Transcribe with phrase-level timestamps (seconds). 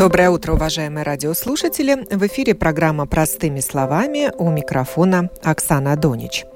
[0.00, 2.06] Доброе утро, уважаемые радиослушатели.
[2.10, 6.46] В эфире программа «Простыми словами» у микрофона Оксана Донич.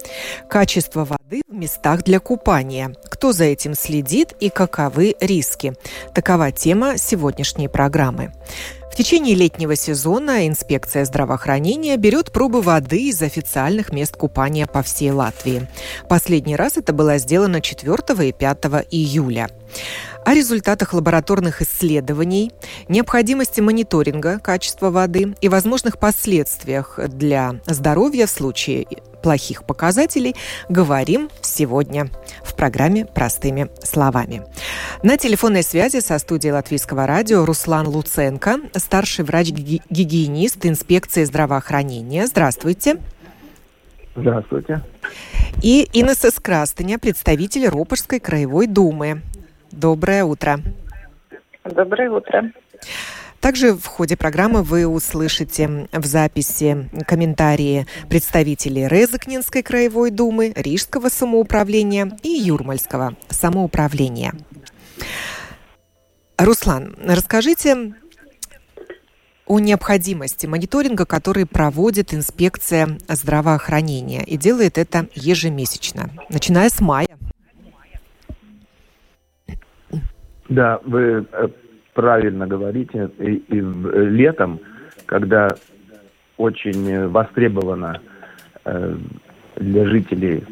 [0.49, 2.95] Качество воды в местах для купания.
[3.11, 5.75] Кто за этим следит и каковы риски?
[6.15, 8.33] Такова тема сегодняшней программы.
[8.95, 15.11] В течение летнего сезона инспекция здравоохранения берет пробы воды из официальных мест купания по всей
[15.11, 15.67] Латвии.
[16.09, 19.49] Последний раз это было сделано 4 и 5 июля
[20.25, 22.53] о результатах лабораторных исследований,
[22.89, 28.87] необходимости мониторинга качества воды и возможных последствиях для здоровья в случае
[29.25, 30.37] плохих показателей
[30.69, 32.09] говорим сегодня
[32.43, 34.43] в программе «Простыми словами».
[35.03, 42.27] На телефонной связи со студией Латвийского радио Руслан Луценко, старший врач-гигиенист инспекции здравоохранения.
[42.27, 42.99] Здравствуйте.
[44.15, 44.83] Здравствуйте.
[45.63, 49.23] И Инесса Скрастыня, представитель Ропожской краевой думы.
[49.73, 50.61] Доброе утро.
[51.65, 52.53] Доброе утро.
[53.45, 62.17] Также в ходе программы вы услышите в записи комментарии представителей Резакнинской краевой думы, Рижского самоуправления
[62.23, 64.33] и Юрмальского самоуправления.
[66.39, 67.93] Руслан, расскажите
[69.45, 77.09] о необходимости мониторинга, который проводит инспекция здравоохранения и делает это ежемесячно, начиная с мая.
[80.49, 81.49] Да, вы э,
[81.95, 83.11] правильно говорите.
[83.19, 84.61] И, и э, летом,
[85.07, 85.49] когда
[86.37, 88.01] очень востребована
[88.65, 88.97] э,
[89.57, 90.45] для жителей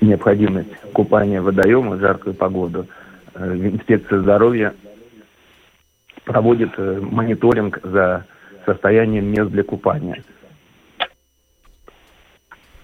[0.00, 2.86] необходимость купания водоема в жаркую погоду,
[3.34, 4.74] э, инспекция здоровья
[6.24, 8.24] проводит э, мониторинг за
[8.66, 10.22] состоянием мест для купания.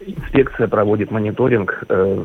[0.00, 2.24] Инспекция проводит мониторинг э,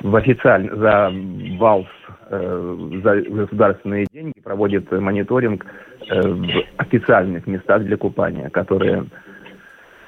[0.00, 0.70] в официаль...
[0.74, 1.12] за
[1.58, 5.66] ВАЛС Э, за государственные деньги проводит мониторинг
[6.08, 6.46] э, в
[6.76, 9.06] официальных местах для купания, которые,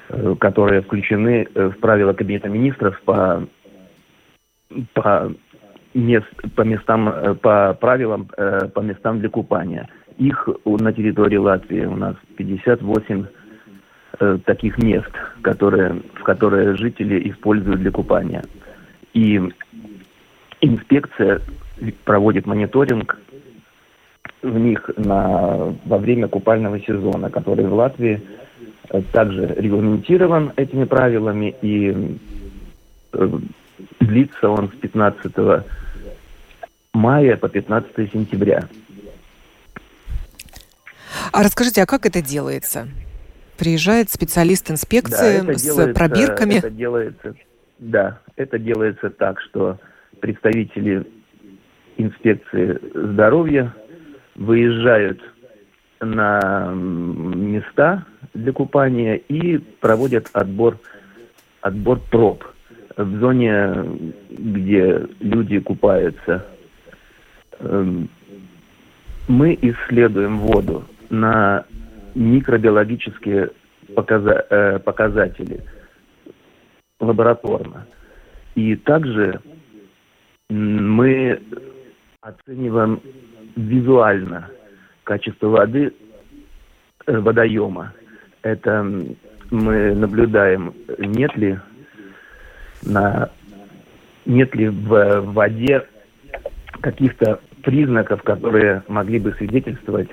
[0.09, 3.47] э, которые включены в правила Кабинета министров по,
[4.93, 5.31] по,
[5.93, 8.27] мест, по местам, по правилам,
[8.73, 9.87] по местам для купания.
[10.17, 13.25] Их на территории Латвии у нас 58
[14.45, 15.11] таких мест,
[15.43, 18.43] которые, в которые жители используют для купания.
[19.13, 19.39] И
[20.61, 21.41] инспекция
[22.05, 23.19] проводит мониторинг
[24.41, 28.21] в них на, во время купального сезона, который в Латвии
[28.89, 32.17] э, также регламентирован этими правилами и
[33.13, 33.39] э,
[33.99, 35.33] длится он с 15
[36.93, 38.67] мая по 15 сентября.
[41.31, 42.87] А расскажите, а как это делается?
[43.57, 46.55] Приезжает специалист инспекции да, с делается, пробирками?
[46.55, 47.33] Это делается,
[47.79, 49.79] да, это делается так, что
[50.19, 51.05] представители
[51.97, 53.73] инспекции здоровья
[54.35, 55.21] выезжают
[55.99, 60.77] на места для купания и проводят отбор,
[61.61, 62.43] отбор проб
[62.95, 63.73] в зоне,
[64.29, 66.45] где люди купаются.
[67.59, 68.09] Эм,
[69.27, 71.65] мы исследуем воду на
[72.15, 73.51] микробиологические
[73.89, 75.63] э, показатели
[76.99, 77.85] лабораторно.
[78.55, 79.39] И также
[80.49, 81.39] мы
[82.27, 82.99] оцениваем
[83.55, 84.49] визуально
[85.03, 85.93] качество воды
[87.05, 87.93] э, водоема.
[88.41, 88.85] Это
[89.49, 91.57] мы наблюдаем, нет ли
[92.83, 93.29] на
[94.25, 95.87] нет ли в воде
[96.81, 100.09] каких-то признаков, которые могли бы свидетельствовать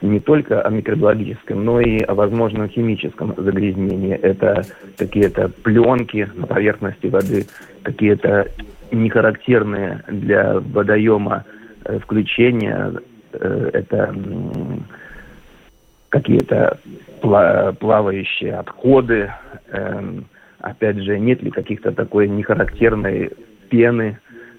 [0.00, 4.14] не только о микробиологическом, но и о возможном химическом загрязнении.
[4.14, 4.64] Это
[4.96, 7.46] какие-то пленки на поверхности воды,
[7.82, 8.46] какие-то
[8.90, 11.44] нехарактерные для водоема
[11.84, 12.92] э, включения.
[13.32, 14.14] Э, это
[16.08, 16.78] какие-то
[17.20, 19.30] плавающие отходы.
[19.70, 20.26] Эм,
[20.60, 23.30] опять же, нет ли каких-то такой нехарактерной
[23.68, 24.18] пены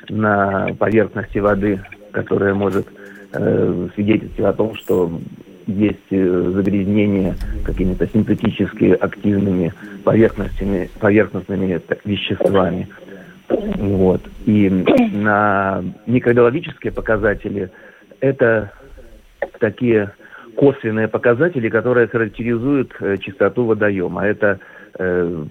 [0.10, 1.82] на поверхности воды,
[2.12, 2.88] которая может
[3.34, 5.20] э, свидетельствовать о том, что
[5.66, 9.72] есть загрязнение какими-то синтетически активными
[10.04, 12.88] поверхностями, поверхностными веществами.
[13.50, 14.22] Вот.
[14.46, 17.72] И на микробиологические показатели
[18.20, 18.72] это
[19.60, 20.12] такие
[20.56, 24.26] косвенные показатели, которые характеризуют э, чистоту водоема.
[24.26, 24.60] Это
[24.98, 25.46] э,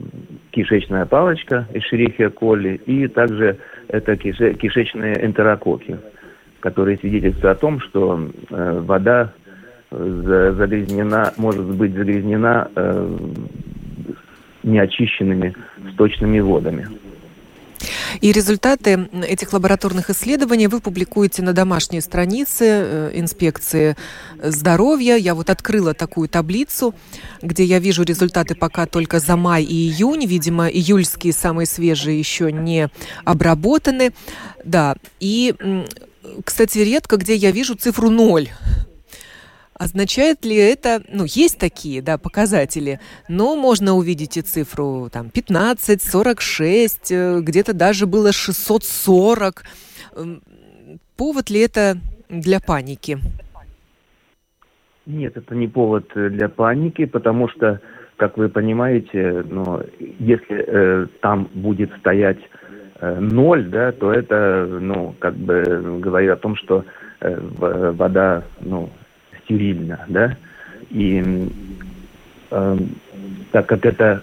[0.50, 3.58] кишечная палочка из шерихия коли и также
[3.88, 5.98] это кише, кишечные энтерококи.
[6.60, 9.32] которые свидетельствуют о том, что э, вода
[9.90, 13.16] загрязнена, может быть загрязнена э,
[14.62, 15.54] неочищенными
[15.94, 16.86] сточными водами.
[18.20, 23.96] И результаты этих лабораторных исследований вы публикуете на домашней странице э, инспекции
[24.42, 25.16] здоровья.
[25.16, 26.94] Я вот открыла такую таблицу,
[27.42, 30.26] где я вижу результаты пока только за май и июнь.
[30.26, 32.90] Видимо, июльские самые свежие еще не
[33.24, 34.12] обработаны.
[34.64, 35.54] Да, и,
[36.44, 38.48] кстати, редко где я вижу цифру ноль.
[39.78, 42.98] Означает ли это, ну, есть такие, да, показатели,
[43.28, 49.62] но можно увидеть и цифру там 15, 46, э, где-то даже было 640.
[50.16, 50.42] Эм,
[51.16, 51.96] повод ли это
[52.28, 53.18] для паники?
[55.06, 57.80] Нет, это не повод э, для паники, потому что,
[58.16, 59.80] как вы понимаете, ну,
[60.18, 62.40] если э, там будет стоять
[63.00, 65.62] э, ноль, да, то это, ну, как бы
[66.00, 66.84] говорит о том, что
[67.20, 67.38] э,
[67.92, 68.90] вода, ну,
[69.48, 70.36] стерильно, да,
[70.90, 71.48] и
[72.50, 72.76] э,
[73.50, 74.22] так как это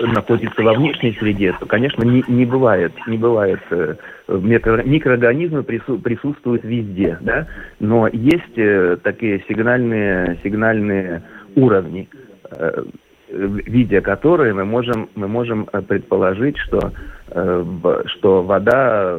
[0.00, 3.96] находится во внешней среде, то, конечно, не, не бывает, не бывает, э,
[4.28, 7.46] микро, микроорганизмы прису, присутствуют везде, да,
[7.78, 11.22] но есть э, такие сигнальные, сигнальные
[11.54, 12.08] уровни,
[12.50, 12.84] э,
[13.28, 16.92] видя которые мы можем, мы можем э, предположить, что,
[17.28, 17.64] э,
[18.06, 19.18] что вода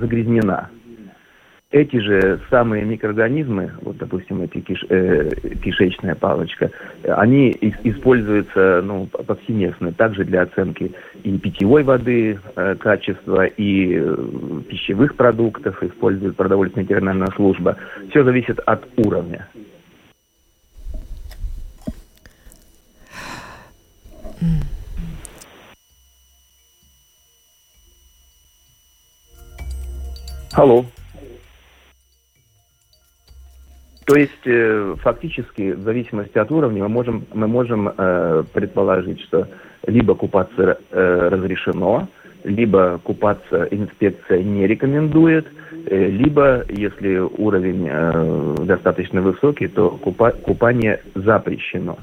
[0.00, 0.68] загрязнена,
[1.74, 5.28] эти же самые микроорганизмы, вот, допустим, эти киш, э,
[5.60, 6.70] кишечная палочка,
[7.02, 7.50] они
[7.82, 10.92] используются ну, повсеместно, также для оценки
[11.24, 14.16] и питьевой воды э, качества, и э,
[14.68, 17.76] пищевых продуктов, использует продовольственная ветеринарная служба.
[18.10, 19.48] Все зависит от уровня.
[30.52, 30.84] Алло.
[34.04, 39.48] То есть э, фактически в зависимости от уровня мы можем, мы можем э, предположить, что
[39.86, 42.08] либо купаться э, разрешено,
[42.44, 45.46] либо купаться инспекция не рекомендует,
[45.86, 51.98] э, либо, если уровень э, достаточно высокий, то купа купание запрещено.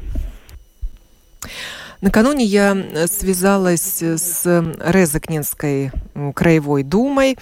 [2.01, 2.75] Накануне я
[3.05, 4.43] связалась с
[4.83, 5.91] Резакнинской
[6.33, 7.37] краевой думой.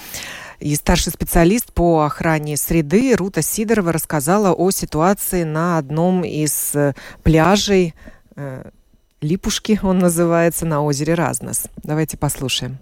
[0.60, 6.94] И старший специалист по охране среды Рута Сидорова рассказала о ситуации на одном из э,
[7.24, 7.96] пляжей
[8.36, 8.70] э,
[9.22, 11.68] Липушки, он называется, на озере Разнос.
[11.84, 12.78] Давайте послушаем.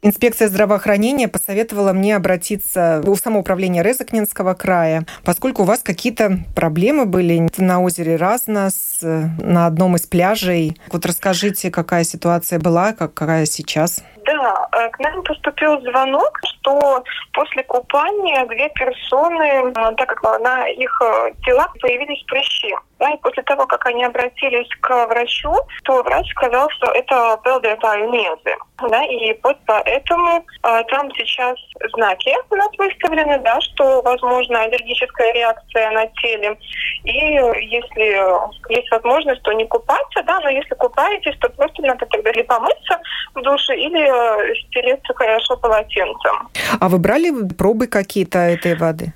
[0.00, 7.48] Инспекция здравоохранения посоветовала мне обратиться в самоуправление Резакнинского края, поскольку у вас какие-то проблемы были
[7.58, 10.80] на озере Разнос, э, на одном из пляжей.
[10.92, 14.04] Вот расскажите, какая ситуация была, какая сейчас.
[14.24, 17.02] Да, э, к нам поступил звонок, что
[17.32, 22.72] после купания две персоны, так как на их э, телах появились прыщи.
[22.98, 25.54] Да, и после того, как они обратились к врачу,
[25.84, 28.56] то врач сказал, что это пелдепальмезы.
[28.88, 31.56] Да, и вот поэтому э, там сейчас
[31.94, 36.56] знаки у нас выставлены, да, что возможно аллергическая реакция на теле.
[37.04, 42.30] И если есть возможность, то не купаться, да, но если купаетесь, то просто надо тогда
[42.30, 43.00] или помыться
[43.34, 46.48] в душе, или э, стереться хорошо полотенцем.
[46.80, 49.12] А вы брали пробы какие-то этой воды?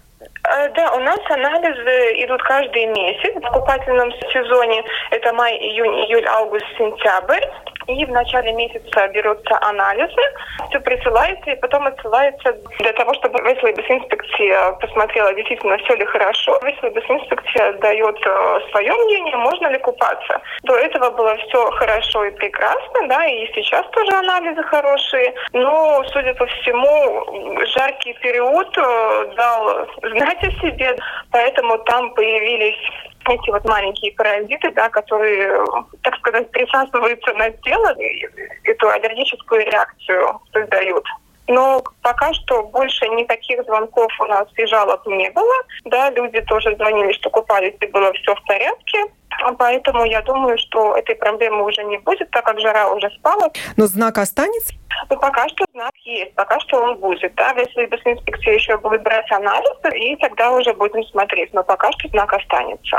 [0.53, 3.35] Э, да, у нас анализы идут каждый месяц.
[3.37, 7.43] В купательном сезоне это май, июнь, июль, август, сентябрь.
[7.87, 10.23] И в начале месяца берутся анализы,
[10.69, 13.39] все присылается, и потом отсылается для того, чтобы
[13.91, 16.59] инспекция посмотрела, действительно, все ли хорошо.
[17.11, 20.41] инспекция дает э, свое мнение, можно ли купаться.
[20.62, 25.35] До этого было все хорошо и прекрасно, да, и сейчас тоже анализы хорошие.
[25.53, 30.97] Но, судя по всему, жаркий период э, дал знать о себе,
[31.31, 32.79] поэтому там появились
[33.29, 35.64] эти вот маленькие паразиты, да, которые,
[36.02, 38.29] так сказать, присасываются на тело, и
[38.64, 41.05] эту аллергическую реакцию создают.
[41.49, 45.55] Но пока что больше никаких звонков у нас и жалоб не было.
[45.85, 49.05] Да, люди тоже звонили, что купались и было все в порядке.
[49.59, 53.51] Поэтому я думаю, что этой проблемы уже не будет, так как жара уже спала.
[53.77, 54.75] Но знак останется?
[55.11, 57.35] Ну, пока что знак есть, пока что он будет.
[57.35, 57.55] Да?
[57.57, 61.53] Если инспекция еще будет брать анализы, и тогда уже будем смотреть.
[61.53, 62.99] Но пока что знак останется.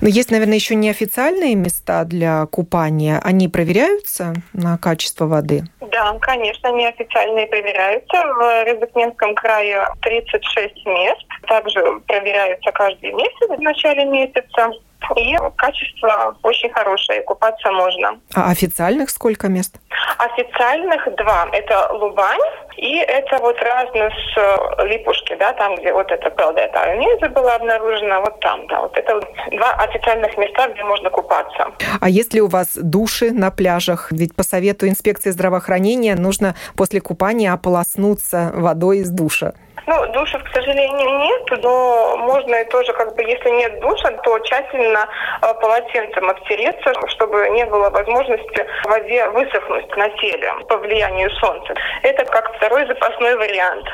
[0.00, 3.20] Но есть, наверное, еще неофициальные места для купания.
[3.22, 5.62] Они проверяются на качество воды?
[5.80, 8.16] Да, конечно, неофициальные проверяются.
[8.16, 11.22] В Резакненском крае 36 мест.
[11.48, 14.70] Также проверяются каждый месяц в начале месяца.
[15.16, 18.18] И качество очень хорошее, купаться можно.
[18.34, 19.76] А официальных сколько мест?
[20.18, 21.48] Официальных два.
[21.52, 22.40] Это Лубань
[22.76, 27.54] и это вот разные с э, Липушки, да, там, где вот эта Пелдета Низе была
[27.54, 28.80] обнаружена, вот там, да.
[28.80, 29.20] Вот это
[29.52, 31.68] два официальных места, где можно купаться.
[32.00, 34.08] А есть ли у вас души на пляжах?
[34.10, 39.52] Ведь по совету инспекции здравоохранения нужно после купания ополоснуться водой из душа.
[39.86, 44.38] Ну, душа, к сожалению, нет, но можно и тоже, как бы, если нет душа, то
[44.40, 45.08] тщательно
[45.42, 51.74] э, полотенцем обтереться, чтобы не было возможности в воде высохнуть на теле по влиянию солнца.
[52.02, 53.86] Это как второй запасной вариант.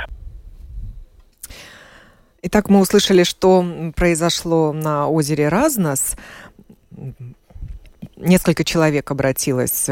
[2.43, 3.65] Итак, мы услышали, что
[3.97, 6.17] произошло на озере Разнос.
[8.17, 9.89] Несколько человек обратилось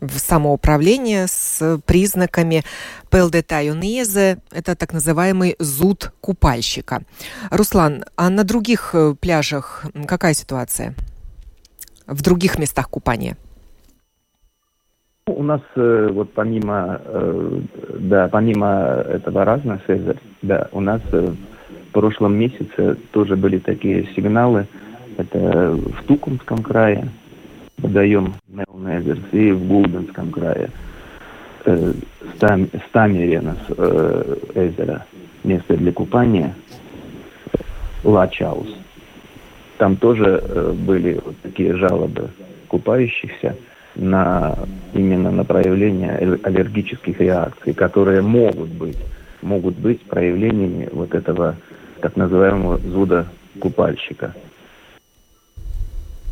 [0.00, 2.62] в самоуправление с признаками
[3.10, 7.02] пелдетаюнезе, это так называемый зуд купальщика.
[7.50, 10.94] Руслан, а на других э, пляжах какая ситуация?
[12.06, 13.36] В других местах купания?
[15.26, 17.60] У нас э, вот помимо, э,
[17.98, 19.80] да, помимо этого разного
[20.42, 24.68] да, у нас в прошлом месяце тоже были такие сигналы.
[25.16, 27.08] Это в Тукумском крае,
[27.78, 30.70] водоем Мелнезерс и в Гулденском крае.
[31.64, 31.92] Э,
[32.36, 35.04] Стам, Стамерена э, озеро,
[35.44, 36.54] место для купания,
[38.04, 38.68] Лачаус.
[39.78, 42.30] Там тоже э, были вот такие жалобы
[42.68, 43.56] купающихся
[43.94, 44.56] на
[44.92, 48.98] именно на проявление аллергических реакций, которые могут быть,
[49.42, 51.56] могут быть проявлениями вот этого
[52.00, 53.26] так называемого зуда
[53.58, 54.34] купальщика.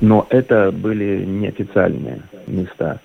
[0.01, 3.01] Но это были неофициальные места,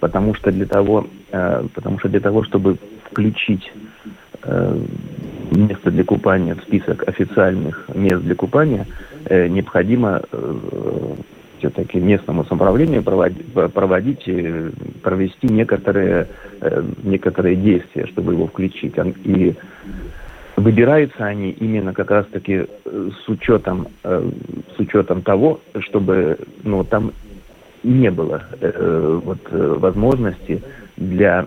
[0.00, 3.72] потому что для того, э, потому что для того, чтобы включить
[4.42, 4.80] э,
[5.52, 8.86] место для купания в список официальных мест для купания,
[9.26, 10.22] э, необходимо
[11.58, 14.24] все-таки местному самоуправлению проводить, проводить
[15.00, 16.26] провести некоторые,
[17.04, 18.94] некоторые действия, чтобы его включить.
[19.22, 19.54] И
[20.56, 24.30] Выбираются они именно как раз-таки э, с учетом, э,
[24.76, 27.12] с учетом того, чтобы ну, там
[27.82, 30.62] не было э, вот, возможности
[30.96, 31.46] для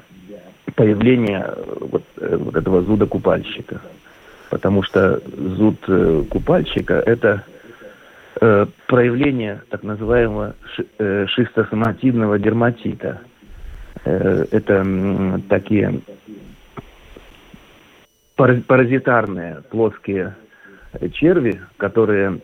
[0.76, 3.80] появления вот, вот этого зуда купальщика.
[4.50, 5.78] Потому что зуд
[6.30, 7.44] купальщика– это
[8.88, 10.56] проявление так называемого
[10.98, 13.22] шистосомативного дерматита.
[14.04, 16.02] Это такие
[18.36, 20.36] паразитарные плоские
[21.14, 22.40] черви, которые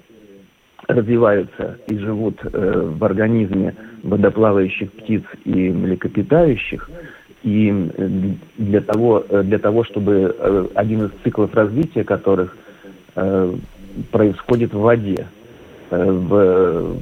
[0.88, 6.89] развиваются и живут э, в организме водоплавающих птиц и млекопитающих.
[7.43, 8.10] И э,
[8.57, 12.57] для того, э, для того, чтобы э, один из циклов развития которых
[13.15, 13.55] э,
[14.12, 15.27] происходит в воде,
[15.91, 16.98] э, в,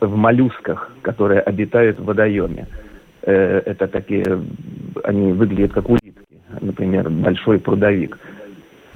[0.00, 2.66] в моллюсках, которые обитают в водоеме.
[3.22, 4.24] Э, это такие,
[5.04, 6.10] они выглядят как улитки
[6.60, 8.18] например, большой прудовик,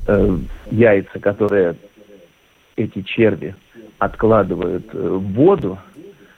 [0.06, 0.37] э,
[0.71, 1.76] яйца, которые
[2.76, 3.54] эти черви
[3.99, 5.78] откладывают э, в воду,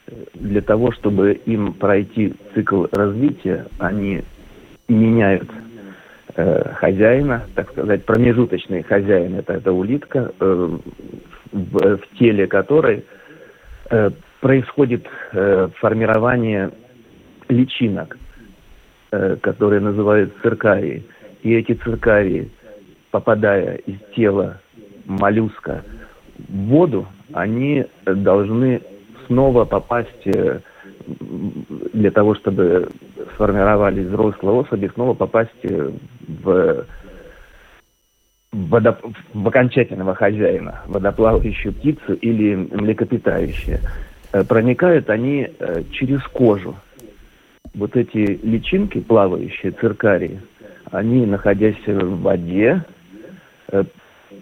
[0.06, 4.22] э, для того, чтобы им пройти цикл развития, они
[4.88, 5.48] меняют
[6.34, 10.78] э, хозяина, так сказать, промежуточный хозяин, это эта улитка, э,
[11.52, 13.04] в, в теле которой
[13.90, 16.70] э, происходит э, формирование
[17.48, 18.18] личинок,
[19.10, 21.04] э, которые называют циркарией.
[21.46, 22.50] И эти циркарии,
[23.12, 24.60] попадая из тела
[25.04, 25.84] моллюска
[26.36, 28.82] в воду, они должны
[29.28, 30.58] снова попасть э,
[31.92, 32.88] для того, чтобы
[33.34, 35.92] сформировались взрослые особи, снова попасть э,
[36.26, 36.84] в,
[38.50, 38.96] водоп...
[39.32, 43.82] в окончательного хозяина, водоплавающую птицу или млекопитающее.
[44.32, 45.48] Э, проникают они
[45.92, 46.74] через кожу.
[47.72, 50.40] Вот эти личинки, плавающие циркарии,
[50.90, 52.82] они, находясь в воде,
[53.72, 53.84] э,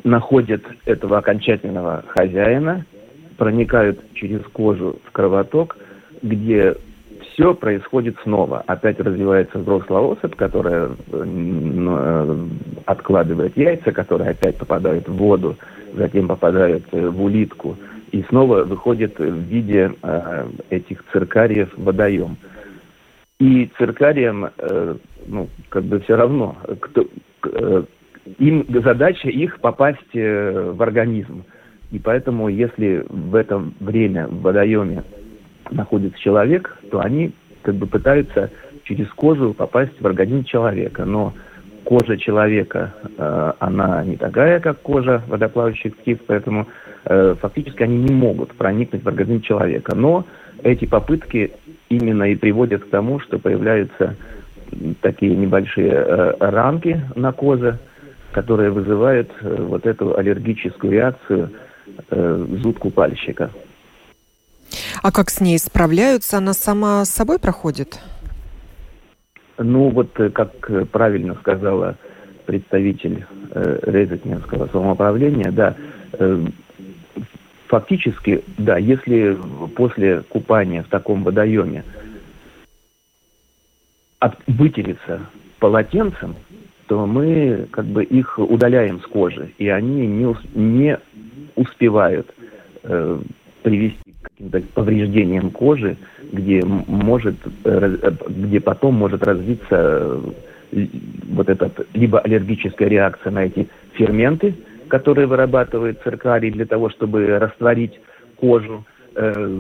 [0.03, 2.85] находят этого окончательного хозяина,
[3.37, 5.77] проникают через кожу в кровоток,
[6.23, 6.75] где
[7.23, 8.63] все происходит снова.
[8.67, 12.37] Опять развивается взрослая особь, которая э, э,
[12.87, 15.57] откладывает яйца, которые опять попадают в воду,
[15.95, 17.77] затем попадают в улитку,
[18.13, 19.93] и снова выходит в виде
[20.71, 22.37] этих циркариев водоем.
[23.41, 27.05] И циркариям, э, ну, как бы все равно, кто,
[27.45, 27.83] э,
[28.39, 31.45] им задача их попасть э, в организм.
[31.91, 35.03] И поэтому, если в это время в водоеме
[35.73, 38.53] находится человек, то они как бы пытаются
[38.85, 41.05] через кожу попасть в организм человека.
[41.05, 41.33] Но
[41.85, 42.95] кожа человека,
[43.59, 46.67] она не такая, как кожа водоплавающих птиц, поэтому
[47.05, 49.95] фактически они не могут проникнуть в организм человека.
[49.95, 50.25] Но
[50.63, 51.53] эти попытки
[51.97, 54.17] именно и приводят к тому, что появляются
[55.01, 57.79] такие небольшие э, ранки на козе,
[58.33, 61.51] которые вызывают э, вот эту аллергическую реакцию
[62.11, 63.51] э, зуд купальщика.
[65.03, 66.39] А как с ней справляются?
[66.39, 68.01] Она сама с собой проходит?
[69.59, 70.51] Ну, вот как
[70.91, 71.97] правильно сказала
[72.47, 75.77] представитель э, Резекненского самоуправления, да,
[76.13, 76.45] э,
[77.75, 79.37] фактически, да, если
[79.75, 81.83] после купания в таком водоеме
[84.21, 85.23] от, вытереться
[85.59, 86.37] полотенцем,
[86.87, 91.01] то мы как бы их удаляем с кожи, и они не, не
[91.57, 92.33] успевают
[92.85, 93.19] э,
[93.65, 95.97] привести к каким-то повреждениям кожи,
[96.31, 100.21] где может, э, где потом может развиться
[100.71, 104.55] вот этот либо аллергическая реакция на эти ферменты,
[104.89, 108.01] которые вырабатывает циркарий для того, чтобы растворить
[108.37, 109.59] кожу, э,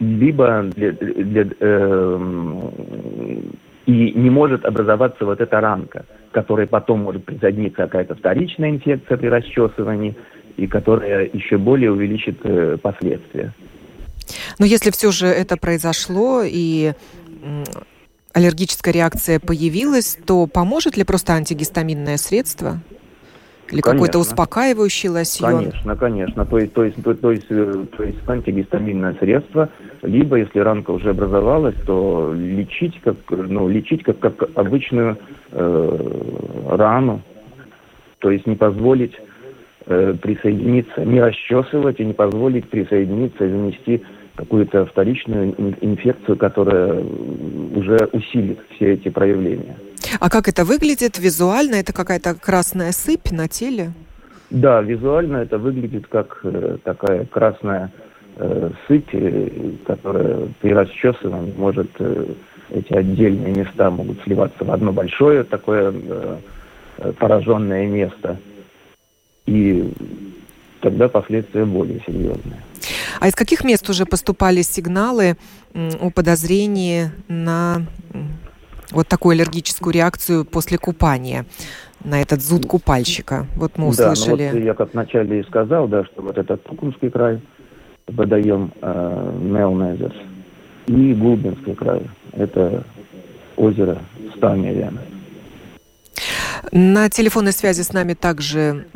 [0.00, 2.20] либо для, для, э,
[3.86, 9.28] и не может образоваться вот эта ранка, которая потом может присоединиться какая-то вторичная инфекция при
[9.28, 10.16] расчесывании,
[10.56, 13.52] и которая еще более увеличит э, последствия.
[14.58, 16.92] Но если все же это произошло и
[18.32, 22.80] аллергическая реакция появилась, то поможет ли просто антигистаминное средство?
[23.70, 25.58] Или какой-то успокаивающий лосьон?
[25.58, 26.44] Конечно, конечно.
[26.44, 29.68] То есть, то есть, то, то есть, э, то есть антигистаминное средство,
[30.02, 35.16] либо если ранка уже образовалась, то лечить как, ну, лечить как, как обычную
[35.52, 35.98] э,
[36.70, 37.22] рану.
[38.18, 39.14] То есть не позволить
[39.86, 44.02] э, присоединиться, не расчесывать и не позволить присоединиться и занести
[44.34, 47.04] какую-то вторичную инфекцию, которая
[47.74, 49.76] уже усилит все эти проявления.
[50.20, 51.76] А как это выглядит визуально?
[51.76, 53.92] Это какая-то красная сыпь на теле?
[54.50, 57.90] Да, визуально это выглядит как э, такая красная
[58.36, 62.26] э, сыпь, э, которая при расчесывании может э,
[62.70, 66.36] эти отдельные места могут сливаться в одно большое такое э,
[66.98, 68.38] э пораженное место.
[69.46, 69.92] И
[70.80, 72.62] тогда последствия более серьезные.
[73.20, 75.36] А из каких мест уже поступали сигналы
[75.74, 77.86] о подозрении на
[78.94, 81.44] вот такую аллергическую реакцию после купания?
[82.04, 83.46] на этот зуд купальщика.
[83.56, 84.48] Вот мы услышали.
[84.48, 87.40] Да, ну вот я как вначале и сказал, да, что вот этот Тукумский край,
[88.06, 90.14] водоем э, Мелнезерс,
[90.86, 92.02] и Гулбинский край,
[92.32, 92.84] это
[93.56, 93.98] озеро
[94.36, 94.92] Стамия.
[96.72, 98.86] На телефонной связи с нами также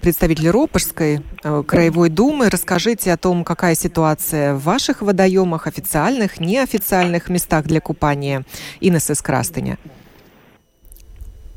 [0.00, 2.48] представитель Ропожской э, краевой думы.
[2.50, 8.44] Расскажите о том, какая ситуация в ваших водоемах, официальных, неофициальных местах для купания.
[8.80, 9.78] Инесса из.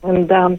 [0.01, 0.51] Да.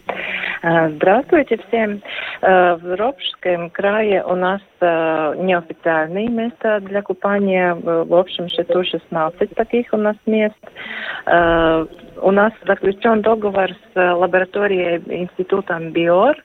[0.63, 2.03] Э, здравствуйте всем.
[2.43, 7.75] Э, в Ропшском крае у нас неофициальные места для купания.
[7.75, 10.57] В общем, 16 таких у нас мест.
[12.23, 16.37] У нас заключен договор с лабораторией институтом БИОР,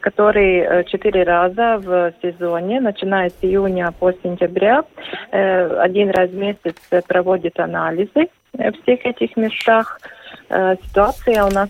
[0.00, 4.84] который э, четыре раза в сезоне, начиная с июня по сентября,
[5.32, 6.76] э, один раз в месяц
[7.08, 10.00] проводит анализы в всех этих местах.
[10.48, 11.68] Э, ситуация у нас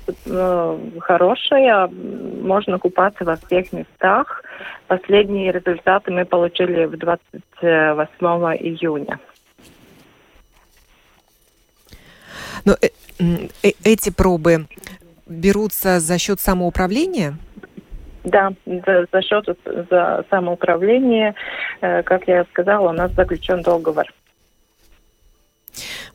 [1.01, 4.43] хорошая, можно купаться во всех местах.
[4.87, 8.17] Последние результаты мы получили в 28
[8.59, 9.19] июня.
[12.65, 12.89] Но э,
[13.85, 14.67] эти пробы
[15.27, 17.39] берутся за счет самоуправления?
[18.25, 19.47] Да, за, за счет
[19.91, 21.35] за самоуправления,
[21.81, 24.07] э, как я сказала, у нас заключен договор.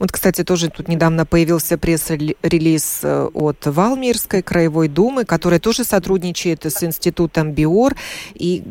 [0.01, 6.65] Вот, кстати, тоже тут недавно появился пресс-релиз э, от Валмирской краевой думы, которая тоже сотрудничает
[6.65, 7.95] с институтом БИОР
[8.33, 8.63] и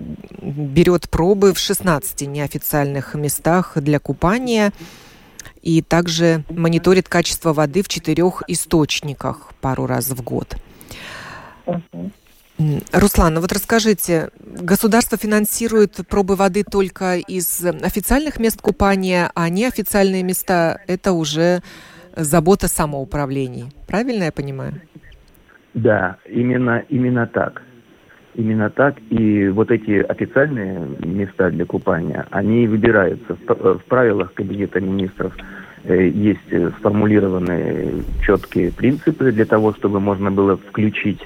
[0.43, 4.73] берет пробы в 16 неофициальных местах для купания
[5.63, 10.57] и также мониторит качество воды в четырех источниках пару раз в год.
[12.93, 20.23] Руслан, ну вот расскажите, государство финансирует пробы воды только из официальных мест купания, а неофициальные
[20.23, 21.61] места– это уже
[22.15, 23.73] забота самоуправлений.
[23.87, 24.75] Правильно я понимаю?
[25.75, 27.63] Да, именно, именно так.
[28.35, 28.97] Именно так.
[29.11, 35.35] И вот эти официальные места для купания, они выбираются в, правилах Кабинета министров–
[35.85, 41.21] Э, есть э, сформулированы четкие принципы для того, чтобы можно было включить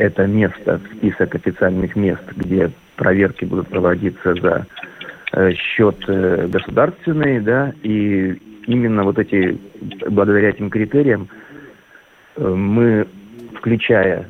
[0.00, 4.66] это место в список официальных мест, где проверки будут проводиться за
[5.32, 8.36] э, счет государственный, да, и
[8.66, 9.58] именно вот эти,
[10.08, 11.28] благодаря этим критериям,
[12.36, 13.06] мы,
[13.56, 14.26] включая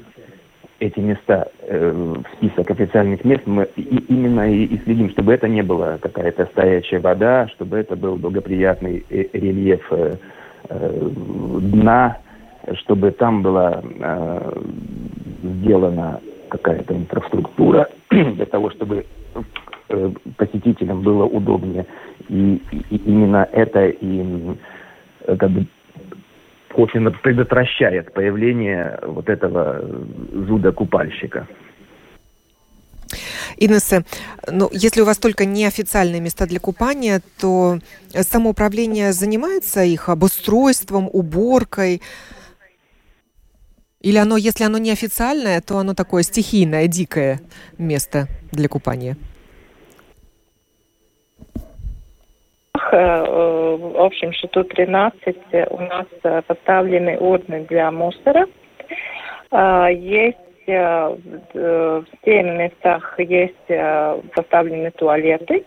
[0.80, 5.46] эти места э, в список официальных мест, мы и, именно и, и следим, чтобы это
[5.46, 10.16] не была какая-то стоячая вода, чтобы это был благоприятный э, рельеф э,
[10.70, 11.10] э,
[11.60, 12.18] дна,
[12.78, 14.62] чтобы там была э,
[15.42, 19.06] сделана какая-то инфраструктура для того, чтобы
[19.88, 21.86] э, посетителям было удобнее.
[22.28, 24.56] И, и именно это и
[25.26, 25.66] как бы
[26.72, 29.84] косвенно предотвращает появление вот этого
[30.32, 31.46] зуда-купальщика.
[33.56, 34.04] Инесса,
[34.50, 42.00] ну, если у вас только неофициальные места для купания, то самоуправление занимается их обустройством, уборкой?
[44.00, 47.40] Или оно, если оно неофициальное, то оно такое стихийное, дикое
[47.76, 49.16] место для купания?
[52.92, 55.36] Э, в общем, тут 13
[55.70, 58.46] у нас э, поставлены урны для мусора.
[59.52, 61.16] Есть э,
[61.54, 63.66] в 7 местах есть
[64.34, 65.64] поставлены туалеты.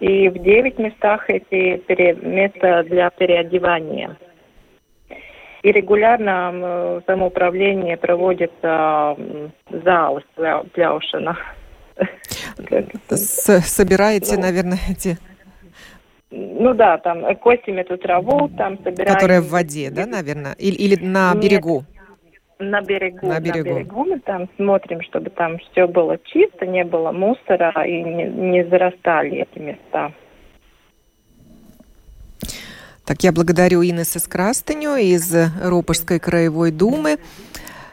[0.00, 1.80] И в 9 местах эти
[2.24, 4.16] места для переодевания.
[5.62, 11.36] И регулярно самоуправление проводит зал для, для Ошина.
[13.08, 15.18] Собираете, наверное, эти
[16.30, 19.14] ну да, там косим эту траву, там собираем...
[19.14, 20.52] Которая в воде, да, наверное?
[20.58, 21.84] Или, или на Нет, берегу?
[22.58, 23.70] На берегу, на берегу.
[23.70, 28.24] На берегу мы там смотрим, чтобы там все было чисто, не было мусора и не,
[28.24, 30.12] не зарастали эти места.
[33.08, 37.16] Так, я благодарю Инессы Скрастыню из Ропожской краевой думы.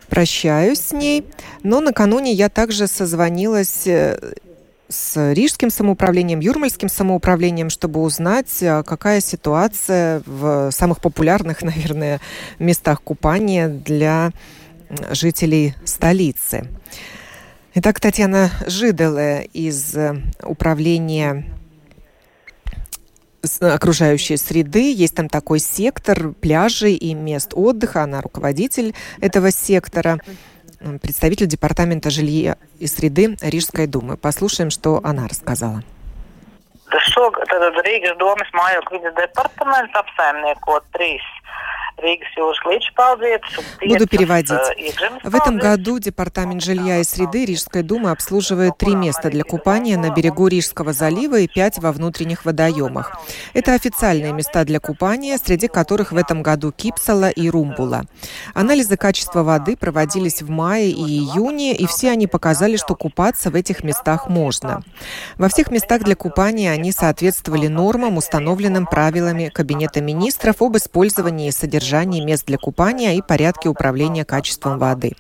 [0.10, 1.26] Прощаюсь с ней.
[1.64, 4.20] Но накануне я также созвонилась э,
[4.90, 12.20] с Рижским самоуправлением, Юрмальским самоуправлением, чтобы узнать, а, какая ситуация в самых популярных, наверное,
[12.60, 14.34] местах купания для
[15.12, 16.68] жителей столицы.
[17.74, 21.46] Итак, Татьяна Жиделе из э, управления
[23.62, 24.94] окружающей среды.
[24.94, 28.04] Есть там такой сектор пляжей и мест отдыха.
[28.04, 30.20] Она руководитель этого сектора
[31.02, 34.18] представитель Департамента жилья и среды Рижской думы.
[34.18, 35.84] Послушаем, что она рассказала.
[37.56, 41.24] Tad Rīgas domas mājokļu vidas departaments apsaimniekot trīs
[43.82, 44.52] Буду переводить.
[45.24, 50.12] В этом году Департамент жилья и среды Рижской думы обслуживает три места для купания на
[50.12, 53.18] берегу Рижского залива и пять во внутренних водоемах.
[53.54, 58.04] Это официальные места для купания, среди которых в этом году Кипсала и Румбула.
[58.54, 63.56] Анализы качества воды проводились в мае и июне, и все они показали, что купаться в
[63.56, 64.84] этих местах можно.
[65.38, 71.52] Во всех местах для купания они соответствовали нормам, установленным правилами Кабинета министров об использовании и
[71.52, 75.14] содержании содержании мест для купания и порядке управления качеством воды.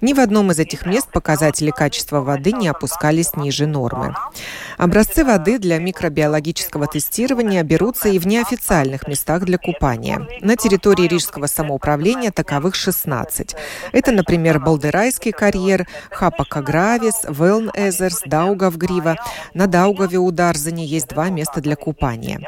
[0.00, 4.14] Ни в одном из этих мест показатели качества воды не опускались ниже нормы.
[4.78, 10.26] Образцы воды для микробиологического тестирования берутся и в неофициальных местах для купания.
[10.40, 13.54] На территории Рижского самоуправления таковых 16.
[13.92, 19.16] Это, например, Балдерайский карьер, Хапакагравис, Велн Эзерс, Даугавгрива.
[19.54, 22.40] На Даугаве у Дарзани есть два места для купания.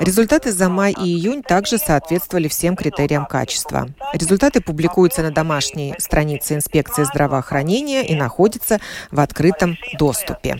[0.00, 3.88] Результаты за май и июнь также соответствовали всем критериям качества.
[4.12, 8.78] Результаты публикуются на домашней странице инспекции здравоохранения и находятся
[9.10, 10.58] в открытом доступе.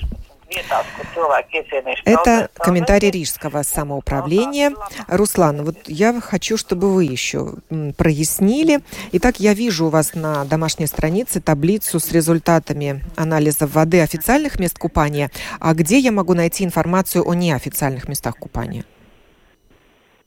[2.04, 4.72] Это комментарий Рижского самоуправления.
[5.08, 7.54] Руслан, вот я хочу, чтобы вы еще
[7.96, 8.80] прояснили.
[9.12, 14.78] Итак, я вижу у вас на домашней странице таблицу с результатами анализа воды официальных мест
[14.78, 15.30] купания.
[15.58, 18.84] А где я могу найти информацию о неофициальных местах купания?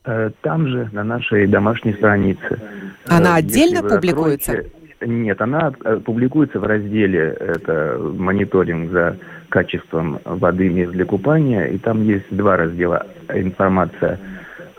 [0.08, 2.62] Э, там же, на нашей домашней странице.
[3.10, 4.54] Она э, отдельно публикуется?
[4.54, 4.72] Откроете...
[5.02, 9.17] Нет, она э, публикуется в разделе это мониторинг за
[9.50, 13.06] качеством воды мест для купания, и там есть два раздела.
[13.34, 14.17] Информация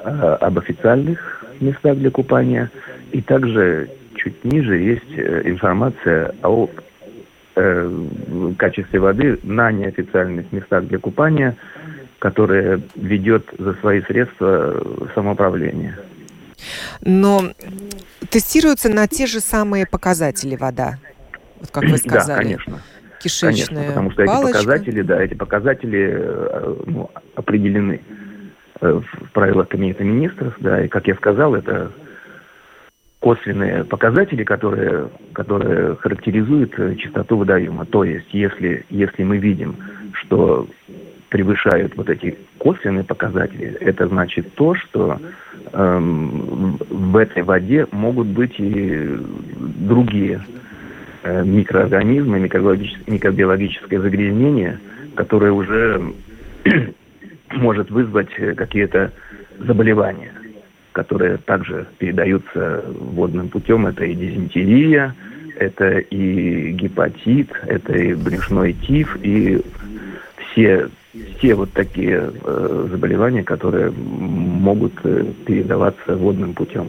[0.02, 2.70] об официальных местах для купания,
[3.12, 5.12] и также чуть ниже есть
[5.44, 6.68] информация о
[8.56, 11.56] качестве воды на неофициальных местах для купания,
[12.18, 15.98] которое ведет за свои средства самоуправление.
[17.02, 17.42] Но
[18.30, 20.98] тестируется на те же самые показатели вода,
[21.60, 22.26] вот как вы сказали.
[22.26, 22.80] Да, конечно.
[23.20, 24.58] Кишечная конечно, потому что палочка.
[24.58, 28.00] эти показатели, да, эти показатели э, ну, определены
[28.80, 31.90] э, в правилах Кабинета министров, да, и, как я сказал, это
[33.18, 37.86] косвенные показатели, которые, которые характеризуют э, чистоту водоема.
[37.86, 39.76] То есть, если, если мы видим,
[40.12, 40.68] что
[41.28, 45.18] превышают вот эти косвенные показатели, это значит то, что
[45.72, 49.16] эм, в этой воде могут быть и
[49.56, 50.40] другие
[51.22, 54.78] э, микроорганизмы, микробиологическое, микробиологическое загрязнение,
[55.14, 56.12] которое уже
[57.52, 59.12] может вызвать какие-то
[59.58, 60.32] заболевания,
[60.92, 63.86] которые также передаются водным путем.
[63.86, 65.14] Это и дизентерия,
[65.56, 69.60] это и гепатит, это и брюшной тиф, и
[70.52, 76.88] все, все вот такие э, заболевания, которые могут э, передаваться водным путем.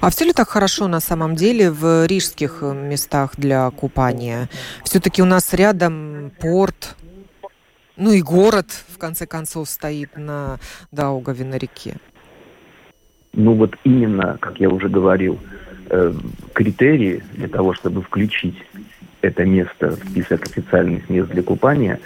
[0.00, 4.48] А все ли так хорошо на самом деле в рижских местах для купания?
[4.84, 6.96] Все-таки у нас рядом порт,
[7.96, 10.58] ну и город, в конце концов, стоит на
[10.90, 11.96] Даугаве на реке.
[13.32, 15.38] Ну вот именно, как я уже говорил,
[15.90, 16.12] э,
[16.54, 18.56] критерии для того, чтобы включить
[19.20, 22.00] это место в список официальных мест для купания,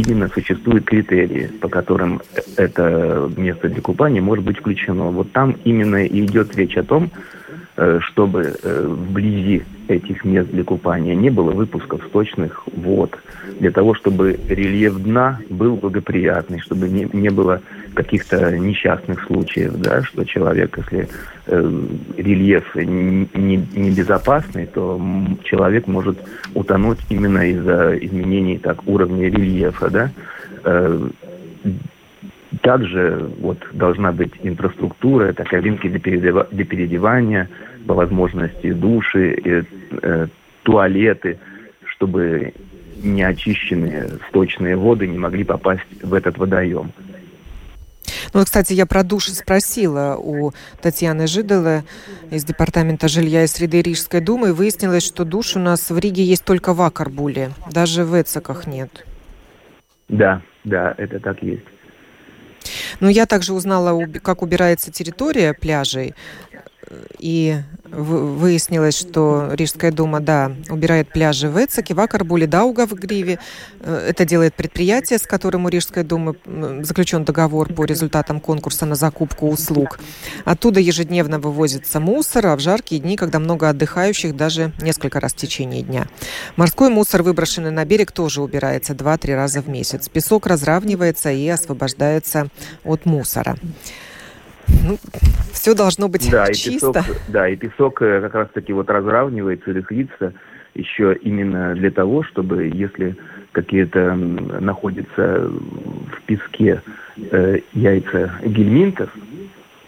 [0.00, 2.20] именно существуют критерии, по которым
[2.56, 5.04] это место для купания может быть включено.
[5.04, 7.10] Вот там именно и идет речь о том,
[7.80, 13.16] Э, чтобы э, вблизи этих мест для купания не было выпусков сточных вод,
[13.60, 17.62] для того, чтобы рельеф дна был благоприятный, чтобы не, не было
[17.98, 21.08] каких-то несчастных случаев, да, что человек, если
[21.46, 25.00] э, рельеф небезопасный, не, не то
[25.42, 26.16] человек может
[26.54, 29.90] утонуть именно из-за изменений так, уровня рельефа.
[29.90, 30.10] Да.
[30.62, 31.08] Э,
[32.62, 37.48] также вот должна быть инфраструктура, это кабинки для, переодева- для переодевания,
[37.84, 39.62] по возможности души, и,
[40.02, 40.26] э,
[40.62, 41.38] туалеты,
[41.84, 42.52] чтобы
[43.02, 46.92] неочищенные сточные воды не могли попасть в этот водоем.
[48.32, 51.82] Ну, кстати, я про души спросила у Татьяны Жидовой
[52.30, 54.48] из Департамента жилья и среды Рижской думы.
[54.48, 58.66] И выяснилось, что душ у нас в Риге есть только в Акарбуле, даже в Эцеках
[58.66, 59.04] нет.
[60.08, 61.64] Да, да, это так есть.
[63.00, 66.14] Ну, я также узнала, как убирается территория пляжей
[67.18, 67.56] и
[67.90, 73.38] выяснилось, что Рижская дума, да, убирает пляжи в Эцеке, в Акарбуле, Дауга в Гриве.
[73.80, 76.36] Э, это делает предприятие, с которым у Рижской думы
[76.82, 79.98] заключен договор по результатам конкурса на закупку услуг.
[80.44, 85.36] Оттуда ежедневно вывозится мусор, а в жаркие дни, когда много отдыхающих, даже несколько раз в
[85.36, 86.08] течение дня.
[86.56, 90.08] Морской мусор, выброшенный на берег, тоже убирается 2-3 раза в месяц.
[90.08, 92.48] Песок разравнивается и освобождается
[92.84, 93.56] от мусора.
[94.84, 94.98] Ну,
[95.52, 96.70] все должно быть да, чисто.
[96.70, 100.34] И песок, да, и песок э, как раз-таки вот разравнивается, рыхлится
[100.74, 103.16] еще именно для того, чтобы если
[103.52, 106.82] какие-то находятся в песке
[107.16, 109.10] э, яйца гельминтов,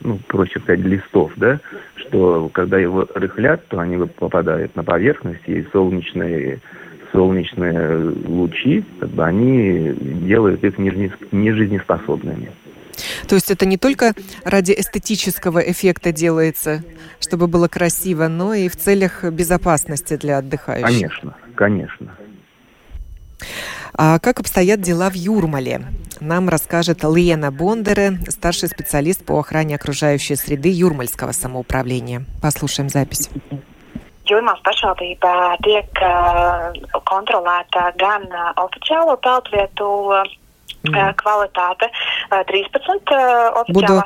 [0.03, 1.61] ну, проще сказать, листов, да,
[1.97, 6.61] что когда его рыхлят, то они попадают на поверхность, и солнечные,
[7.13, 12.51] солнечные лучи, как бы они делают их нежизнеспособными.
[13.29, 16.83] То есть это не только ради эстетического эффекта делается,
[17.21, 20.87] чтобы было красиво, но и в целях безопасности для отдыхающих.
[20.87, 22.17] Конечно, конечно.
[23.95, 25.83] А как обстоят дела в Юрмале?
[26.21, 32.25] Нам расскажет Лена Бондере, старший специалист по охране окружающей среды Юрмальского самоуправления.
[32.43, 33.31] Послушаем запись.
[34.31, 36.01] Jūrmālas pašvaldībā tiek
[37.09, 38.29] kontrolēta gan
[38.63, 39.89] oficiālo peldvietu
[40.83, 41.87] Квалитаты
[42.31, 44.03] 13 Буду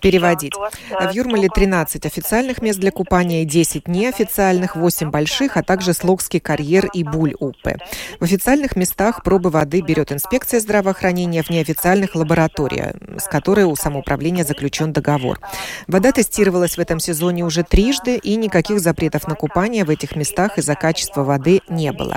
[0.00, 0.54] переводить.
[0.54, 6.40] В Юрмале 13 официальных мест для купания и 10 неофициальных, 8 больших, а также Слогский
[6.40, 7.78] карьер и Буль-Упе.
[8.18, 14.44] В официальных местах пробы воды берет инспекция здравоохранения, в неофициальных– лаборатория, с которой у самоуправления
[14.44, 15.38] заключен договор.
[15.86, 20.58] Вода тестировалась в этом сезоне уже трижды, и никаких запретов на купание в этих местах
[20.58, 22.16] из-за качества воды не было.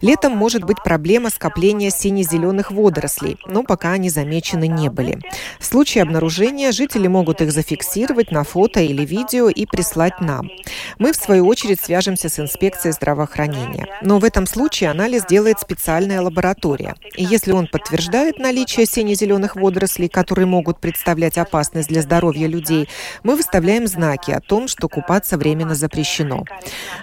[0.00, 5.18] Летом может быть проблема скопления сине-зеленых водорослей, но пока они замечены не были.
[5.58, 10.50] В случае обнаружения жители могут их зафиксировать на фото или видео и прислать нам.
[10.98, 13.86] Мы, в свою очередь, свяжемся с инспекцией здравоохранения.
[14.02, 16.94] Но в этом случае анализ делает специальная лаборатория.
[17.16, 22.88] И если он подтверждает наличие сине-зеленых водорослей, которые могут представлять опасность для здоровья людей,
[23.22, 26.44] мы выставляем знаки о том, что купаться временно запрещено.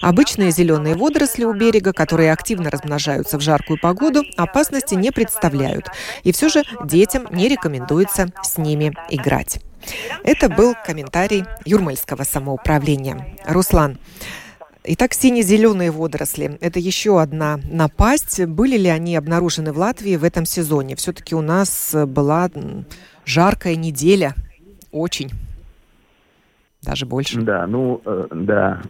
[0.01, 5.87] Обычные зеленые водоросли у берега, которые активно размножаются в жаркую погоду, опасности не представляют.
[6.23, 9.59] И все же детям не рекомендуется с ними играть.
[10.23, 13.35] Это был комментарий Юрмальского самоуправления.
[13.47, 13.97] Руслан,
[14.83, 18.43] Итак, сине-зеленые водоросли– это еще одна напасть.
[18.47, 20.95] Были ли они обнаружены в Латвии в этом сезоне?
[20.95, 22.49] Все-таки у нас была
[23.23, 24.33] жаркая неделя,
[24.91, 25.29] очень,
[26.81, 27.39] даже больше.
[27.41, 28.81] Да, ну, э, да.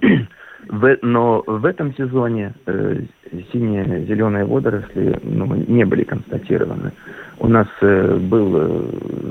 [0.68, 3.00] В, но в этом сезоне э,
[3.52, 6.92] синие зеленые водоросли ну, не были констатированы.
[7.42, 8.82] У нас э, был э,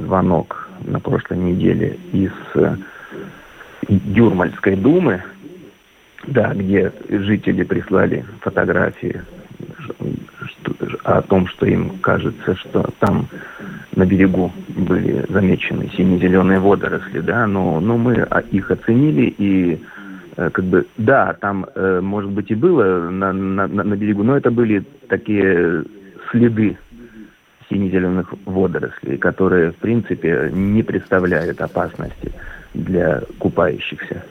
[0.04, 2.76] звонок на прошлой неделе из э,
[3.88, 5.24] Юрмальской думы,
[6.28, 9.22] да, где жители прислали фотографии
[11.06, 13.30] о том, что им кажется, что там
[13.96, 19.82] на берегу были замечены сине-зеленые водоросли, да, но, но мы их оценили и
[20.36, 21.66] как бы, да, там,
[22.02, 25.86] может быть, и было на, на, на берегу, но это были такие
[26.30, 26.78] следы
[27.72, 32.34] сине-зеленых водорослей, которые, в принципе, не представляют опасности
[32.74, 34.24] для купающихся.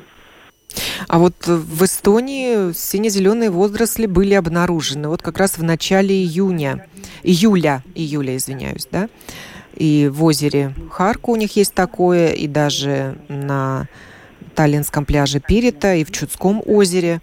[1.09, 6.87] А вот в Эстонии сине-зеленые водоросли были обнаружены вот как раз в начале июня,
[7.23, 9.09] июля, июля, извиняюсь, да?
[9.75, 13.89] И в озере Харку у них есть такое, и даже на
[14.55, 17.21] Таллинском пляже Пирита, и в Чудском озере.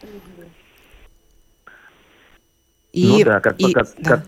[2.93, 4.09] И, ну да, как, и, как, да.
[4.09, 4.25] Как,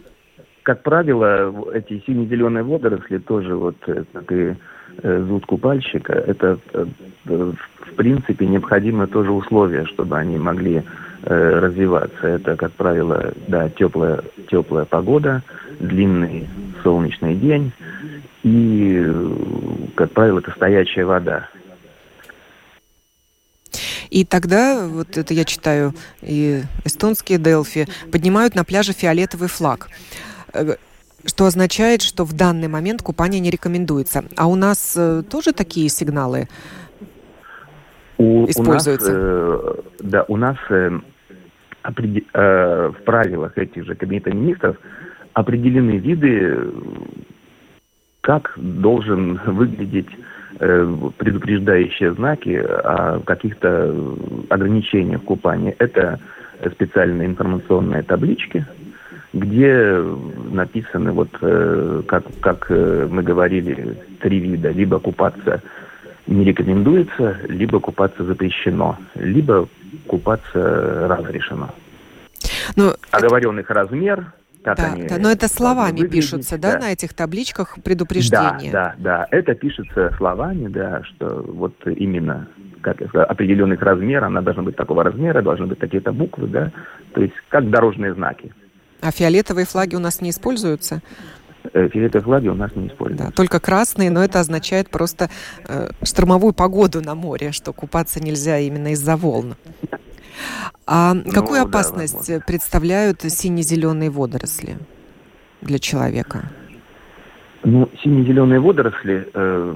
[0.69, 4.53] как правило, эти сине-зеленые водоросли тоже, вот э, как и
[5.01, 6.86] э, зуд купальщика, это э,
[7.25, 10.84] в принципе необходимо тоже условие, чтобы они могли
[11.23, 12.27] развиваться.
[12.27, 15.41] Это, как правило, да, теплая, теплая погода,
[15.79, 16.47] длинный
[16.84, 17.73] солнечный день
[18.43, 19.05] и,
[19.95, 21.49] как правило, это стоячая вода.
[24.12, 29.89] И тогда, вот это я читаю, и эстонские Делфи поднимают на пляже фиолетовый флаг
[31.26, 34.24] что означает, что в данный момент купание не рекомендуется.
[34.38, 36.48] А у нас э, тоже такие сигналы
[38.18, 39.12] у, используются?
[39.12, 41.00] У нас, э, да, у нас э,
[41.82, 44.78] определ, э, в правилах этих же кабинета министров
[45.34, 46.58] определены виды,
[48.22, 50.10] как должен выглядеть
[50.60, 53.96] э, предупреждающие знаки о каких-то
[54.50, 55.76] ограничениях купания.
[55.80, 56.20] Это
[56.74, 58.66] специальные информационные таблички,
[59.34, 60.04] где
[60.52, 64.72] написаны, вот э, как, как э, мы говорили, три вида.
[64.72, 65.62] Либо купаться
[66.28, 69.68] не рекомендуется, либо купаться запрещено, либо
[70.08, 71.70] купаться разрешено.
[72.76, 75.08] Ну, Оговоренных размер, как да, они...
[75.08, 78.72] Да, но это словами пишутся, да, да, на этих табличках предупреждения?
[78.72, 82.48] Да, да, да, это пишется словами, да, что вот именно
[82.82, 86.72] как я сказал, определенных размеров, она должна быть такого размера, должны быть такие-то буквы, да,
[87.13, 88.54] то есть как дорожные знаки.
[89.02, 91.02] А фиолетовые флаги у нас не используются?
[91.74, 93.28] Э, фиолетовые флаги у нас не используются.
[93.28, 95.30] Да, только красные, но это означает просто
[95.68, 99.56] э, штормовую погоду на море, что купаться нельзя именно из-за волн.
[100.86, 104.78] А ну, какую опасность да, представляют сине-зеленые водоросли
[105.62, 106.50] для человека?
[107.64, 109.76] Ну, сине-зеленые водоросли, э,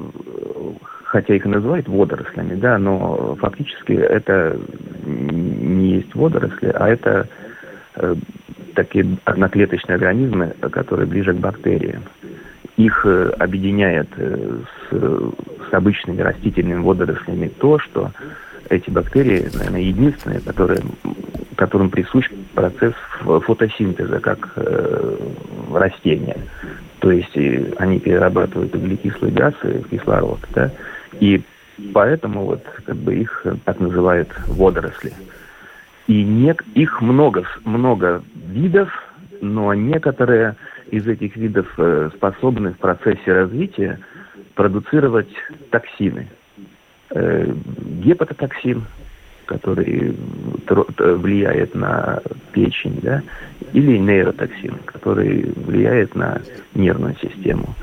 [1.03, 4.57] хотя их и называют водорослями, да, но фактически это
[5.05, 7.27] не есть водоросли, а это
[7.95, 8.15] э,
[8.73, 12.03] такие одноклеточные организмы, которые ближе к бактериям.
[12.77, 14.59] Их э, объединяет э,
[14.89, 18.11] с, с обычными растительными водорослями то, что
[18.69, 20.81] эти бактерии, наверное, единственные, которые,
[21.55, 25.17] которым присущ процесс фотосинтеза, как э,
[25.71, 26.37] растения.
[26.99, 27.35] То есть
[27.77, 30.71] они перерабатывают углекислые газы в кислород, да,
[31.19, 31.43] и
[31.93, 35.11] поэтому вот как бы их так называют водоросли.
[36.07, 38.89] И не, их много, много видов,
[39.41, 40.55] но некоторые
[40.91, 43.99] из этих видов э, способны в процессе развития
[44.53, 45.29] продуцировать
[45.71, 46.27] токсины.
[47.11, 47.53] Э,
[48.03, 48.83] гепатотоксин,
[49.45, 50.15] который
[50.67, 52.21] влияет на
[52.53, 53.21] печень, да,
[53.73, 56.41] или нейротоксин, который влияет на
[56.73, 57.75] нервную систему.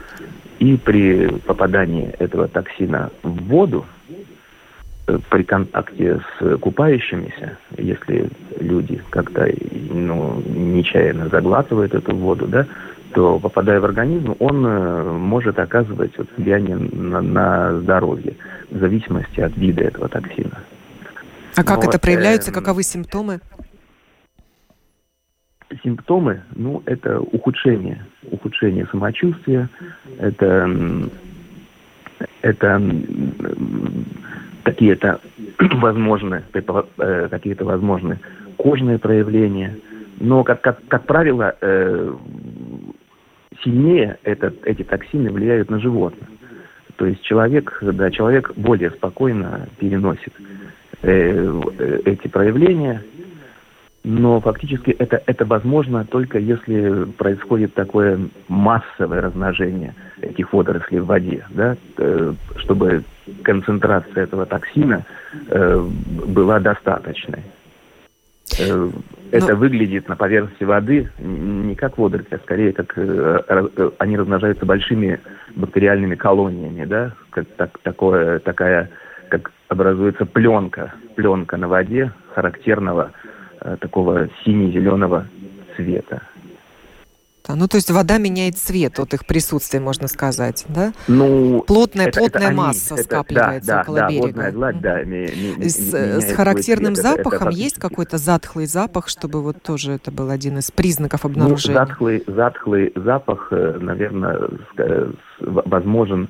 [0.58, 3.86] И при попадании этого токсина в воду,
[5.18, 9.48] при контакте с купающимися, если люди как-то
[9.90, 12.66] ну, нечаянно заглатывают эту воду, да,
[13.12, 18.36] то попадая в организм, он э, может оказывать вот, влияние на, на здоровье
[18.70, 20.58] в зависимости от вида этого токсина.
[21.56, 22.50] А как Но, это проявляется?
[22.50, 23.40] Э, Каковы симптомы?
[25.82, 29.68] Симптомы, ну, это ухудшение, ухудшение самочувствия,
[30.18, 30.68] это,
[32.42, 32.82] это
[34.62, 35.20] какие-то
[35.58, 38.18] возможны, э, какие-то возможны
[38.56, 39.76] кожные проявления.
[40.18, 42.14] Но, как, как, как правило, э,
[43.64, 46.28] сильнее этот, эти токсины влияют на животных.
[46.96, 50.34] То есть человек, да, человек более спокойно переносит
[51.02, 51.60] э,
[52.04, 53.02] эти проявления,
[54.02, 61.46] но фактически это, это возможно только если происходит такое массовое размножение этих водорослей в воде,
[61.50, 63.04] да, э, чтобы
[63.42, 65.04] концентрация этого токсина
[65.48, 65.86] э,
[66.26, 67.42] была достаточной.
[68.58, 68.90] Э,
[69.32, 69.56] это Но...
[69.56, 72.98] выглядит на поверхности воды не как водоросли, а скорее как
[73.98, 75.20] они размножаются большими
[75.54, 78.90] бактериальными колониями, да, как так, такое, такая
[79.28, 83.12] как образуется пленка, пленка на воде характерного
[83.80, 85.26] такого сине-зеленого
[85.76, 86.22] цвета.
[87.50, 90.92] Да, ну, то есть вода меняет цвет от их присутствия, можно сказать, да?
[91.08, 94.26] Ну, плотная, это, плотная это масса они, скапливается да, около да, берега.
[94.26, 98.66] Водная гладь, да, ми, ми, с, с характерным цвет, запахом это, это есть какой-то затхлый
[98.66, 101.80] запах, чтобы вот тоже это был один из признаков ну, обнаружения?
[101.80, 104.38] Ну, затхлый, затхлый запах, э, наверное,
[105.40, 106.28] возможен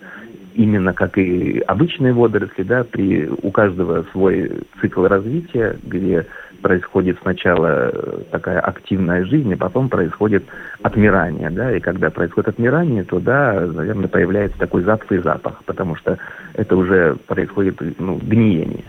[0.55, 6.27] именно как и обычные водоросли, да, при, у каждого свой цикл развития, где
[6.61, 7.91] происходит сначала
[8.31, 10.45] такая активная жизнь, а потом происходит
[10.83, 16.19] отмирание, да, и когда происходит отмирание, то, да, наверное, появляется такой затхлый запах, потому что
[16.55, 18.85] это уже происходит, ну, гниение.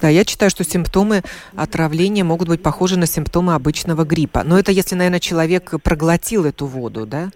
[0.00, 1.22] Да, я считаю, что симптомы
[1.56, 4.42] отравления могут быть похожи на симптомы обычного гриппа.
[4.44, 7.30] Но это если, наверное, человек проглотил эту воду, да?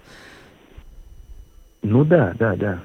[1.83, 2.81] Ну да, да, да.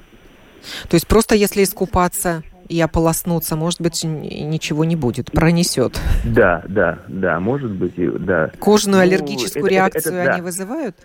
[0.88, 6.00] То есть просто если искупаться и ополоснуться, может быть, ничего не будет, пронесет.
[6.24, 7.96] Да, да, да, может быть,
[8.26, 8.50] да.
[8.60, 10.46] Кожную ну, аллергическую это, реакцию это, это, они да.
[10.46, 10.96] вызывают?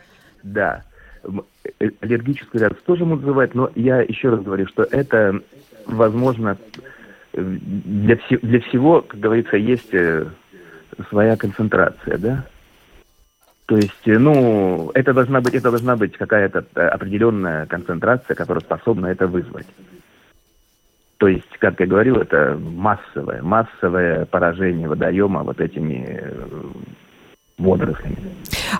[0.44, 0.82] Да.
[1.24, 5.40] Э, аллергическую реакцию тоже могут вызывать, но я еще раз говорю, что это,
[5.86, 6.56] возможно,
[7.32, 10.26] для, все, для всего, как говорится, есть э,
[11.08, 12.44] своя концентрация, да?
[13.66, 19.06] То есть, э, ну, это должна быть, это должна быть какая-то определенная концентрация, которая способна
[19.06, 19.66] это вызвать.
[21.18, 26.62] То есть, как я говорил, это массовое, массовое поражение водоема вот этими э,
[27.58, 28.16] водорослями.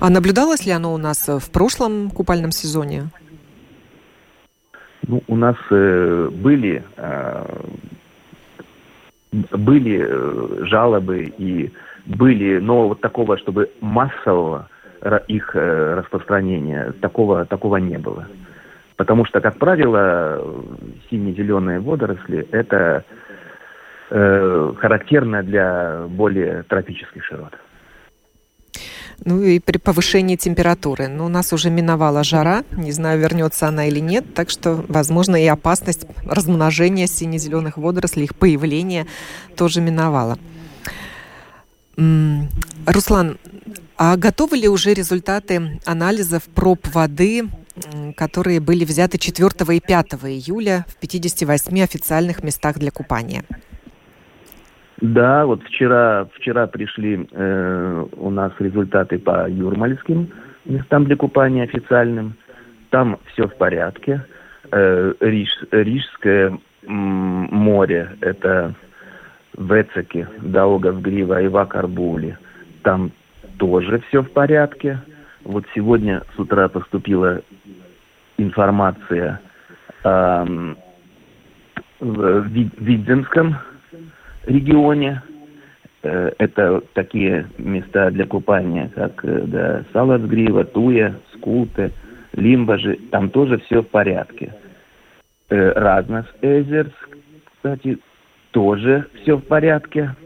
[0.01, 3.05] А наблюдалось ли оно у нас в прошлом купальном сезоне?
[5.09, 7.45] Ну, у нас э, были, э,
[9.32, 11.72] были э, жалобы и
[12.05, 14.68] были, но вот такого, чтобы массового
[15.28, 18.26] их э, распространения, такого, такого не было.
[18.97, 20.42] Потому что, как правило,
[21.11, 23.05] сине-зеленые водоросли– это
[24.11, 27.53] э, характерно для более тропических широт.
[29.24, 31.09] Ну и при повышении температуры.
[31.09, 34.84] Но ну, у нас уже миновала жара, не знаю, вернется она или нет, так что,
[34.88, 39.07] возможно, и опасность размножения сине-зеленых водорослей, их появления
[39.57, 40.38] тоже миновала.
[41.97, 43.38] Руслан,
[43.97, 47.49] а готовы ли уже результаты анализов проб воды
[48.16, 53.42] которые были взяты 4 и 5 июля в 58 официальных местах для купания.
[55.00, 60.30] Да, вот вчера, вчера пришли э, у нас результаты по юрмальским
[60.64, 62.34] местам для купания официальным.
[62.90, 64.24] Там все в порядке.
[64.72, 68.74] Э, Риж, Рижское море, это
[69.58, 72.38] Вецеки, Даугавгрива и Вакарбули.
[72.82, 73.10] Там
[73.58, 75.00] тоже все в порядке.
[75.47, 77.40] Вот сегодня с утра поступила
[78.36, 79.40] информация
[80.03, 80.74] э,
[82.01, 83.57] в Видземском
[84.44, 85.22] регионе.
[86.03, 91.92] Э, это такие места для купания, как э, да, Салацгрива, Туя, Скулте,
[92.32, 92.99] Лимбажи.
[93.12, 94.53] Там тоже все в порядке.
[95.49, 96.92] Э, Разнос Эзерс,
[97.44, 97.99] кстати,
[98.51, 100.16] тоже все в порядке.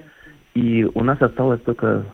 [0.55, 2.07] И у нас осталось только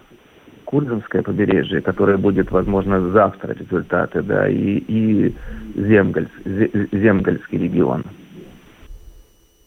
[0.67, 5.35] Курганское побережье, которое будет, возможно, завтра результаты, да, и, и
[5.77, 8.05] Земгальс, Земгальский регион.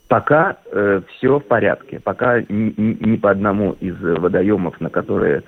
[0.10, 5.44] Пока э, все в порядке, пока ни, ни по одному из водоемов, на которые,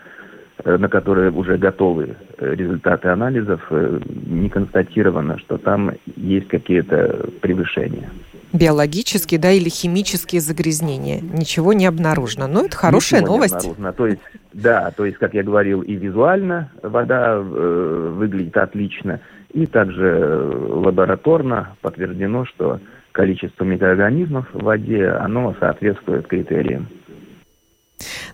[0.66, 8.10] на которые уже готовы э, результаты анализов, э, не констатировано, что там есть какие-то превышения
[8.54, 11.22] биологические, да, или химические загрязнения.
[11.22, 12.48] Ничего не обнаружено.
[12.48, 13.64] Но это хорошая Ничего новость.
[13.64, 13.92] Не обнаружено.
[13.94, 14.22] То есть,
[14.54, 19.22] да, то есть, как я говорил, и визуально вода э, выглядит отлично,
[19.54, 22.80] и также лабораторно подтверждено, что
[23.12, 26.88] количество микроорганизмов в воде, оно соответствует критериям.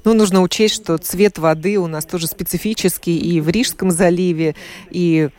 [0.03, 4.55] Ну, нужно учесть, что цвет воды у нас тоже специфический и в Рижском заливе,
[4.89, 5.29] и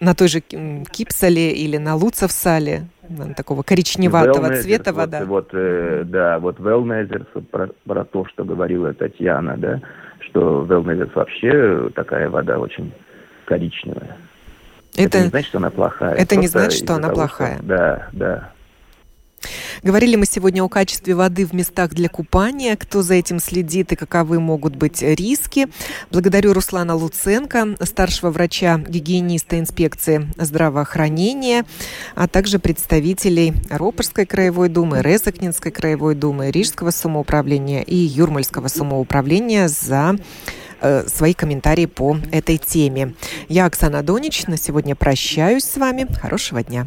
[0.00, 2.88] на той же Кипсале или на Луцевсале
[3.36, 5.24] такого коричневатого Wellness, цвета вот, вода.
[5.24, 9.80] Вот, э, да, вот Wellness, про, про то, что говорила Татьяна, да,
[10.20, 12.92] что Wellness вообще такая вода очень
[13.46, 14.16] коричневая.
[14.96, 16.14] Это, это не значит, что она плохая.
[16.14, 17.56] Это не значит, что она того, плохая.
[17.56, 18.52] Что, да, да.
[19.82, 23.96] Говорили мы сегодня о качестве воды в местах для купания, кто за этим следит и
[23.96, 25.68] каковы могут быть риски.
[26.10, 31.64] Благодарю Руслана Луценко, старшего врача-гигиениста инспекции здравоохранения,
[32.14, 40.16] а также представителей Ропорской краевой думы, Резакнинской краевой думы, Рижского самоуправления и Юрмальского самоуправления за
[40.80, 43.14] э, свои комментарии по этой теме.
[43.48, 44.46] Я Оксана Донич.
[44.46, 46.06] На сегодня прощаюсь с вами.
[46.20, 46.86] Хорошего дня.